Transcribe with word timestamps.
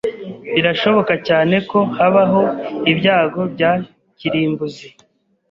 Birashoboka 0.53 1.13
cyane 1.27 1.55
ko 1.69 1.79
habaho 1.97 2.41
ibyago 2.91 3.41
bya 3.53 3.71
kirimbuzi. 4.17 4.87